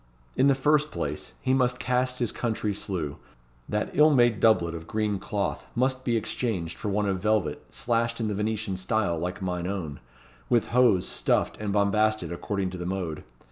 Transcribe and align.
In 0.35 0.47
the 0.47 0.55
first 0.55 0.89
place, 0.89 1.33
he 1.43 1.53
must 1.53 1.77
cast 1.77 2.17
his 2.17 2.31
country 2.31 2.73
slough. 2.73 3.19
That 3.69 3.91
ill 3.93 4.09
made 4.09 4.39
doublet 4.39 4.73
of 4.73 4.87
green 4.87 5.19
cloth 5.19 5.67
must 5.75 6.03
be 6.03 6.17
exchanged 6.17 6.75
for 6.75 6.89
one 6.89 7.05
of 7.07 7.19
velvet 7.19 7.63
slashed 7.71 8.19
in 8.19 8.27
the 8.27 8.33
Venetian 8.33 8.77
style 8.77 9.19
like 9.19 9.43
mine 9.43 9.67
own, 9.67 9.99
with 10.49 10.69
hose 10.69 11.07
stuffed 11.07 11.57
and 11.57 11.71
bombasted 11.71 12.31
according 12.33 12.71
to 12.71 12.77
the 12.79 12.87
mode. 12.87 13.23